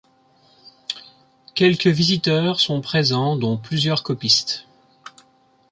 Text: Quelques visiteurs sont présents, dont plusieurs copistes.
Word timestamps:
Quelques 1.53 1.85
visiteurs 1.85 2.59
sont 2.59 2.81
présents, 2.81 3.35
dont 3.37 3.55
plusieurs 3.55 4.01
copistes. 4.01 4.65